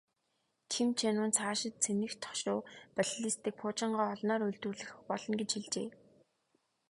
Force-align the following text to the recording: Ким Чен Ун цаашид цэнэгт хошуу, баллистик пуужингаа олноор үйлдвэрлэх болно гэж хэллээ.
Ким 0.71 0.87
Чен 0.99 1.15
Ун 1.23 1.31
цаашид 1.37 1.75
цэнэгт 1.83 2.21
хошуу, 2.29 2.59
баллистик 2.95 3.55
пуужингаа 3.59 4.07
олноор 4.15 4.41
үйлдвэрлэх 4.45 4.91
болно 5.09 5.33
гэж 5.41 5.49
хэллээ. 5.57 5.87